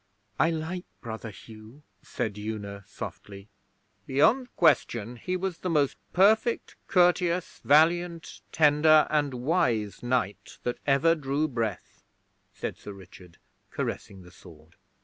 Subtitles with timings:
[0.39, 3.49] 'I like Brother Hugh,' said Una, softly.
[4.07, 11.13] 'Beyond question he was the most perfect, courteous, valiant, tender, and wise knight that ever
[11.13, 12.01] drew breath,'
[12.51, 13.37] said Sir Richard,
[13.69, 14.75] caressing the sword.